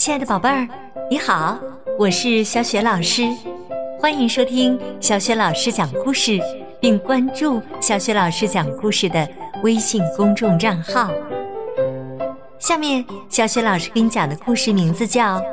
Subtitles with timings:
[0.00, 0.66] 亲爱的宝贝儿，
[1.10, 1.58] 你好，
[1.98, 3.22] 我是小雪老师，
[3.98, 6.40] 欢迎收听小雪老师讲故事，
[6.80, 9.28] 并关注小雪老师讲故事的
[9.62, 11.10] 微信公众账号。
[12.58, 15.38] 下面，小雪老师给你讲的故事名字叫《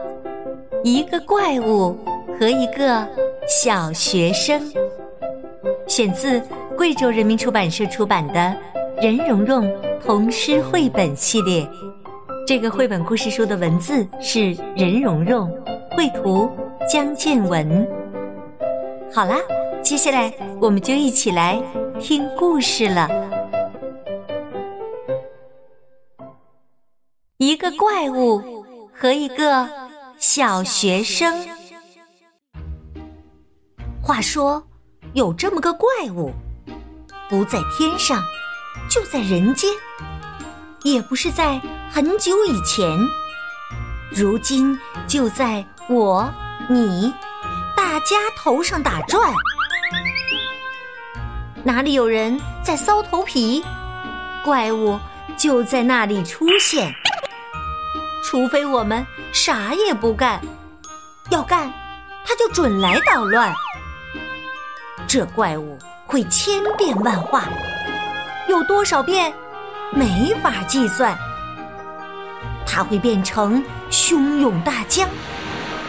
[0.82, 2.00] 一个怪物
[2.39, 3.05] 和一个
[3.50, 4.61] 小学生》，
[5.89, 6.41] 选自
[6.77, 8.34] 贵州人民出版社出版的
[9.04, 9.70] 《任蓉蓉
[10.02, 11.64] 童诗绘本系列》。
[12.48, 15.51] 这个绘本故事书的文字是任蓉蓉，
[15.92, 16.50] 绘图
[16.89, 17.86] 江建文。
[19.14, 19.36] 好啦，
[19.83, 21.61] 接下来我们就一起来
[22.00, 23.10] 听故事了。
[27.36, 28.41] 一个怪物
[28.93, 29.68] 和一个
[30.18, 31.46] 小学生。
[34.02, 34.66] 话说，
[35.11, 36.31] 有这么个怪物，
[37.30, 38.23] 不在天上，
[38.89, 39.69] 就在人间，
[40.84, 41.62] 也不是在。
[41.90, 43.00] 很久以前，
[44.12, 46.30] 如今就在我、
[46.69, 47.11] 你、
[47.75, 49.34] 大家头上打转。
[51.64, 53.64] 哪里有人在搔头皮，
[54.44, 55.00] 怪物
[55.38, 56.94] 就在那里出现。
[58.23, 60.39] 除非我们啥也不干，
[61.30, 61.73] 要干，
[62.25, 63.52] 他就准来捣乱。
[65.08, 67.45] 这怪物会千变万化，
[68.50, 69.34] 有多少变，
[69.91, 71.17] 没法计算。
[72.66, 75.09] 它会变成汹涌大江，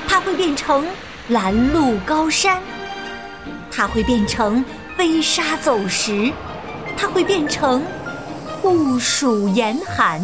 [0.07, 0.87] 它会变成
[1.29, 2.63] 拦路高山，
[3.71, 4.65] 它会变成
[4.97, 6.33] 飞沙走石，
[6.97, 7.83] 它会变成
[8.63, 10.21] 酷暑严寒，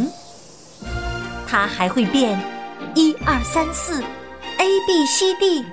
[1.47, 2.41] 它还会变
[2.95, 4.03] 一二三四
[4.59, 5.65] A B C D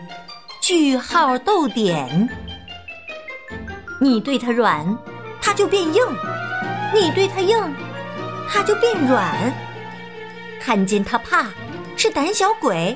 [0.62, 2.28] 句号逗点。
[4.02, 4.98] 你对它软，
[5.42, 6.04] 它就变硬；
[6.94, 7.58] 你对它硬，
[8.52, 9.54] 它就变软。
[10.60, 11.48] 看见他怕，
[11.96, 12.96] 是胆小鬼；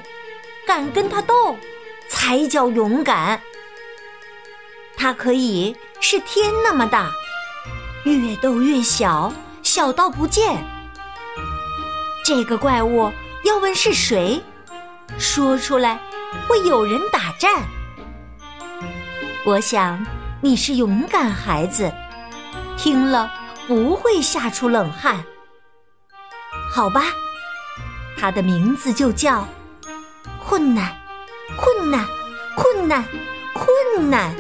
[0.68, 1.58] 敢跟他斗，
[2.08, 3.42] 才叫勇敢。
[4.98, 7.10] 他可以是天那么大，
[8.04, 10.64] 越斗越小，小到不见。
[12.24, 13.12] 这个怪物
[13.44, 14.42] 要问是谁，
[15.18, 16.00] 说出来
[16.48, 17.64] 会有人打战。
[19.46, 20.06] 我想
[20.42, 21.92] 你是勇敢孩子，
[22.78, 23.32] 听了
[23.68, 25.24] 不会吓出冷汗。
[26.76, 27.04] 好吧。
[28.20, 29.48] 他的名字就叫
[30.46, 30.94] 困难，
[31.56, 32.06] 困难，
[32.58, 33.02] 困难，
[33.54, 34.36] 困难。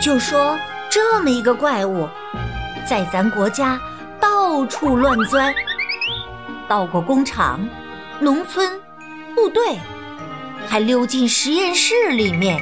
[0.00, 0.58] 就说
[0.90, 2.08] 这么一个怪物，
[2.84, 3.80] 在咱国家
[4.20, 5.54] 到处乱钻，
[6.66, 7.60] 到过工厂、
[8.18, 8.68] 农村、
[9.36, 9.78] 部队，
[10.66, 12.60] 还溜进实验室里面。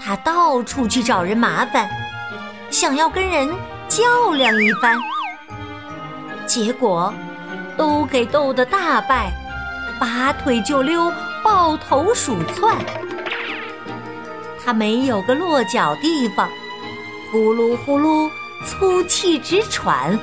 [0.00, 1.90] 他到处去找人麻烦，
[2.70, 3.52] 想要跟人
[3.88, 4.96] 较量一番，
[6.50, 7.14] 结果。
[7.78, 9.32] 都给斗得大败，
[9.98, 11.10] 拔腿就溜，
[11.42, 12.76] 抱头鼠窜。
[14.62, 16.46] 他没有个落脚地方，
[17.32, 18.30] 呼噜呼噜
[18.66, 20.18] 粗气直喘。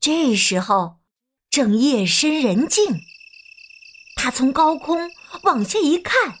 [0.00, 0.96] 这时候
[1.50, 2.96] 正夜深人静，
[4.16, 5.08] 他从高空
[5.44, 6.34] 往下一看。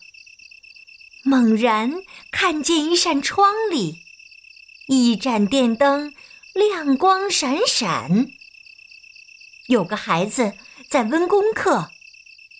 [1.26, 1.92] 猛然
[2.30, 3.98] 看见一扇窗里，
[4.86, 6.14] 一盏电灯
[6.54, 8.28] 亮光闪闪。
[9.66, 10.52] 有个孩子
[10.88, 11.90] 在温功课，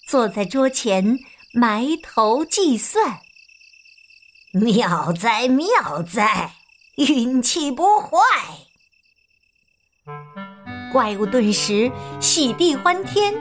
[0.09, 1.21] 坐在桌前
[1.53, 3.21] 埋头计算。
[4.51, 6.57] 妙哉妙哉，
[6.97, 8.19] 运气不坏！
[10.93, 13.33] 怪物顿时喜地欢天，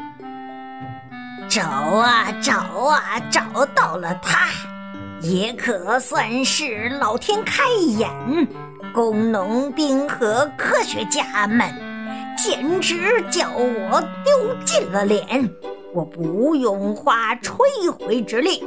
[1.50, 4.75] 找啊找啊，找到了他。
[5.26, 7.64] 也可算是老天开
[7.98, 8.08] 眼，
[8.94, 11.68] 工农兵和科学家们
[12.38, 15.50] 简直叫我丢尽了脸。
[15.96, 18.64] 我不用花吹灰之力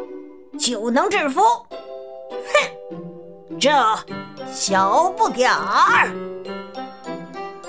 [0.59, 1.41] 就能制服，
[2.91, 3.71] 哼，这
[4.51, 6.11] 小不点儿。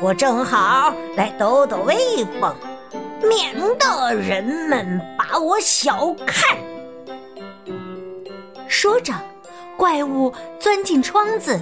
[0.01, 2.55] 我正好来抖抖威风，
[3.21, 6.57] 免得人们把我小看。
[8.69, 9.11] 说着，
[9.75, 11.59] 怪物钻进窗子，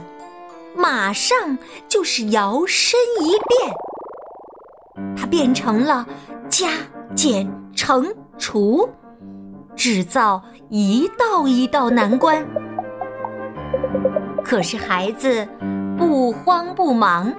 [0.76, 1.58] 马上
[1.88, 6.06] 就是摇身一变，它变成了
[6.50, 6.68] 加
[7.16, 8.88] 减乘除，
[9.74, 12.46] 制造一道一道难关。
[14.44, 15.48] 可是孩子
[15.98, 17.34] 不慌不忙，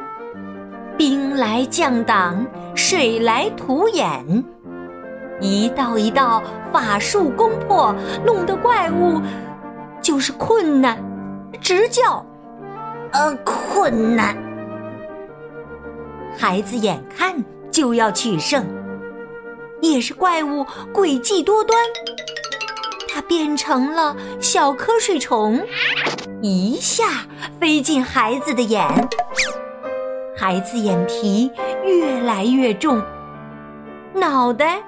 [0.96, 2.44] 兵来将挡，
[2.74, 4.44] 水来土掩，
[5.40, 6.42] 一道一道
[6.72, 7.94] 法术攻破，
[8.24, 9.20] 弄得怪物。
[10.08, 10.98] 就是困难，
[11.60, 12.24] 直叫
[13.12, 14.34] 呃困难。
[16.34, 18.64] 孩子眼看就要取胜，
[19.82, 20.64] 也是怪物
[20.94, 21.78] 诡计多端，
[23.12, 25.62] 它变成了小瞌睡虫，
[26.40, 27.04] 一下
[27.60, 28.82] 飞进孩子的眼，
[30.38, 31.52] 孩子眼皮
[31.84, 33.02] 越来越重，
[34.14, 34.80] 脑袋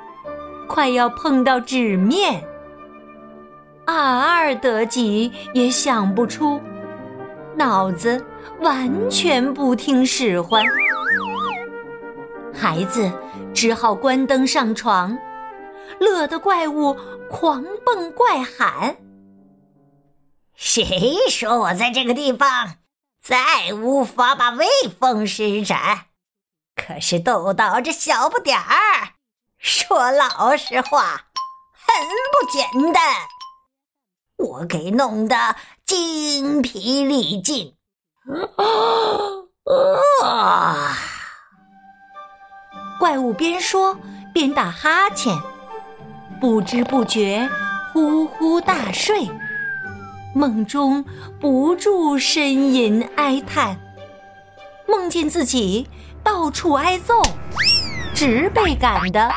[0.67, 2.43] 快要碰到纸面。
[3.91, 6.61] 二二得几也想不出，
[7.57, 8.25] 脑子
[8.61, 10.63] 完全不听使唤，
[12.55, 13.11] 孩子
[13.53, 15.19] 只好关灯上床，
[15.99, 16.97] 乐得怪物
[17.29, 18.97] 狂蹦怪喊
[20.55, 22.77] ：“谁说我在这个地方
[23.21, 24.67] 再无法把威
[24.99, 26.07] 风施展？
[26.77, 29.15] 可是豆豆这小不点儿，
[29.59, 31.27] 说老实话，
[31.75, 33.03] 很不简单。”
[34.41, 35.37] 我给弄得
[35.85, 37.75] 精疲力尽，
[40.25, 40.97] 啊！
[42.99, 43.99] 怪物边说
[44.33, 45.37] 边打哈欠，
[46.41, 47.47] 不知不觉
[47.93, 49.31] 呼呼大睡，
[50.35, 51.05] 梦中
[51.39, 53.79] 不住呻吟哀叹，
[54.89, 55.87] 梦见自己
[56.25, 57.21] 到处挨揍，
[58.15, 59.31] 直被赶得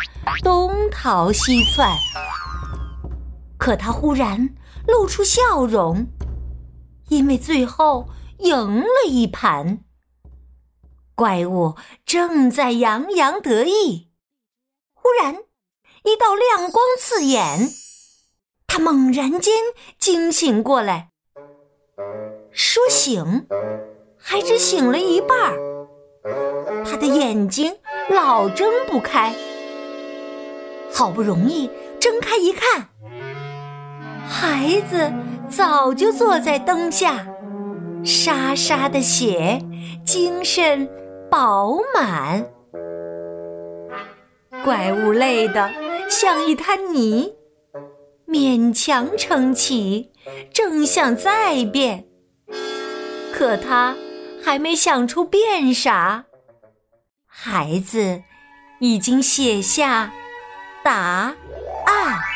[0.44, 1.90] 东逃西窜。
[3.58, 4.50] 可他忽然。
[4.88, 6.08] 露出笑容，
[7.10, 8.10] 因为最后
[8.40, 9.80] 赢了一盘。
[11.16, 11.76] 怪物
[12.06, 14.10] 正在洋洋得意，
[14.94, 15.36] 忽然
[16.04, 17.70] 一道亮光刺眼，
[18.68, 19.54] 他猛然间
[20.00, 21.12] 惊醒过来。
[22.52, 23.48] 说醒，
[24.18, 25.88] 还只醒了一半儿，
[26.84, 27.76] 他的眼睛
[28.10, 29.36] 老睁不开。
[30.92, 31.70] 好不容易
[32.00, 32.90] 睁开一看。
[34.28, 35.12] 孩子
[35.50, 37.26] 早就坐在灯下，
[38.04, 39.62] 沙沙的血，
[40.06, 40.90] 精神
[41.30, 42.46] 饱满。
[44.64, 45.70] 怪物累得
[46.10, 47.34] 像一滩泥，
[48.28, 50.12] 勉强撑起，
[50.54, 52.06] 正想再变，
[53.34, 53.96] 可他
[54.44, 56.26] 还没想出变啥，
[57.28, 58.22] 孩子
[58.80, 60.12] 已经写下
[60.84, 60.94] 答
[61.86, 62.33] 案。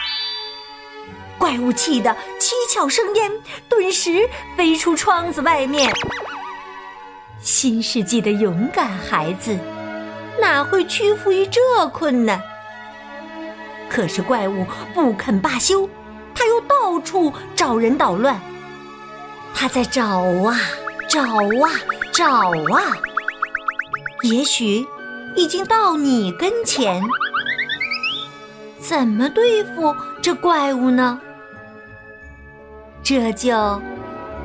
[1.48, 3.32] 怪物气得七窍生烟，
[3.70, 5.90] 顿时飞出窗子外面。
[7.40, 9.58] 新世纪的勇敢孩子，
[10.42, 11.62] 哪会屈服于这
[11.94, 12.42] 困难？
[13.90, 15.90] 可是怪物不肯罢休，
[16.36, 18.38] 他又到处找人捣乱。
[19.54, 20.60] 他在找啊
[21.08, 21.72] 找啊
[22.12, 22.28] 找
[22.76, 22.92] 啊，
[24.24, 24.86] 也许
[25.38, 27.02] 已经到你跟前。
[28.82, 31.22] 怎么对付这怪物呢？
[33.10, 33.82] 这就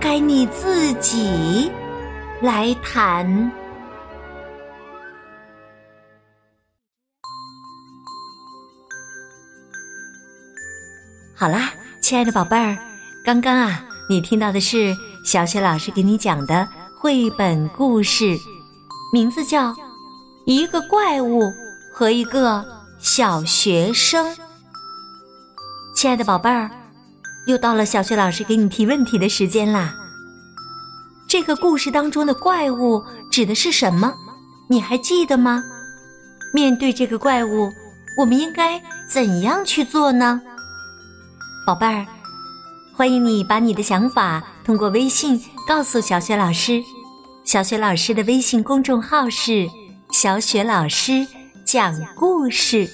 [0.00, 1.68] 该你自己
[2.40, 3.50] 来谈。
[11.34, 12.78] 好啦，亲爱的宝贝儿，
[13.24, 14.94] 刚刚啊，你听到的是
[15.24, 18.38] 小雪老师给你讲的绘本故事，
[19.12, 19.70] 名字叫
[20.46, 21.52] 《一个怪物
[21.92, 22.64] 和一个
[23.00, 24.24] 小学生》。
[25.96, 26.70] 亲爱的宝贝儿。
[27.46, 29.94] 又到了小雪老师给你提问题的时间啦！
[31.26, 34.12] 这个故事当中的怪物指的是什么？
[34.68, 35.64] 你还记得吗？
[36.54, 37.72] 面对这个怪物，
[38.16, 40.40] 我们应该怎样去做呢？
[41.66, 42.06] 宝贝儿，
[42.94, 46.82] 欢迎你把你的想法通过微信告诉小雪老师。
[47.44, 49.68] 小雪老师的微信公众号是
[50.12, 51.26] “小雪老师
[51.64, 52.88] 讲故事”。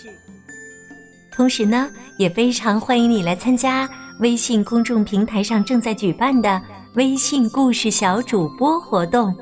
[1.31, 3.89] 同时呢，也非常欢迎你来参加。
[4.21, 6.61] 微信公众平台上正在举办的
[6.95, 9.33] 微信故事小主播活动，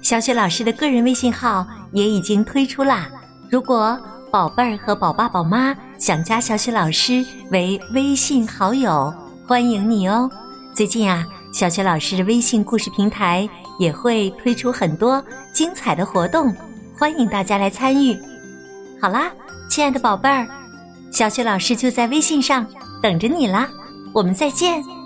[0.00, 3.10] 小雪老师的个人微信号也已经推出啦。
[3.50, 3.98] 如果
[4.30, 9.12] 宝贝儿和宝爸宝妈想加小雪老师为微信好友，
[9.46, 10.30] 欢迎你哦。
[10.72, 13.46] 最近啊，小雪老师的微信故事平台
[13.78, 16.54] 也会推出很多精彩的活动，
[16.96, 18.18] 欢迎大家来参与。
[18.98, 19.30] 好啦，
[19.68, 20.48] 亲爱的宝贝儿，
[21.10, 22.66] 小雪老师就在微信上
[23.02, 23.68] 等着你啦。
[24.12, 24.99] 我们再见。